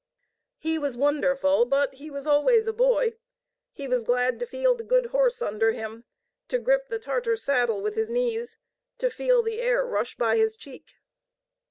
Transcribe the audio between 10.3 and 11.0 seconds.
his cheek.